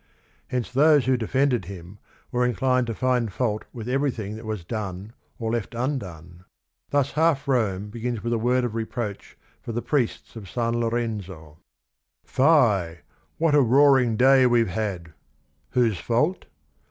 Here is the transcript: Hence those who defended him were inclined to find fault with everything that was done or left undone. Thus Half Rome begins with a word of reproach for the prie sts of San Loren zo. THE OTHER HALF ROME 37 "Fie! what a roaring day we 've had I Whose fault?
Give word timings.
Hence 0.47 0.71
those 0.71 1.05
who 1.05 1.15
defended 1.15 1.65
him 1.65 1.99
were 2.31 2.43
inclined 2.43 2.87
to 2.87 2.95
find 2.95 3.31
fault 3.31 3.65
with 3.71 3.87
everything 3.87 4.35
that 4.35 4.47
was 4.47 4.65
done 4.65 5.13
or 5.37 5.51
left 5.51 5.75
undone. 5.75 6.43
Thus 6.89 7.11
Half 7.11 7.47
Rome 7.47 7.89
begins 7.91 8.23
with 8.23 8.33
a 8.33 8.39
word 8.39 8.63
of 8.63 8.73
reproach 8.73 9.37
for 9.61 9.73
the 9.73 9.81
prie 9.83 10.07
sts 10.07 10.35
of 10.35 10.49
San 10.49 10.73
Loren 10.79 11.21
zo. 11.21 11.35
THE 11.35 11.37
OTHER 11.37 11.37
HALF 11.37 11.37
ROME 11.37 12.85
37 12.87 12.95
"Fie! 12.95 13.03
what 13.37 13.53
a 13.53 13.61
roaring 13.61 14.17
day 14.17 14.47
we 14.47 14.63
've 14.63 14.69
had 14.69 15.09
I 15.09 15.13
Whose 15.73 15.99
fault? 15.99 16.45